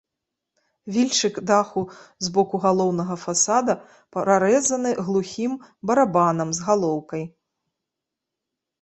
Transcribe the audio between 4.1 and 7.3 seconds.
прарэзаны глухім барабанам з галоўкай.